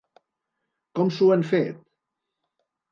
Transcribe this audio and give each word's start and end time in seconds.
Com 1.01 1.11
s’ho 1.19 1.31
han 1.37 1.47
fet? 1.53 1.87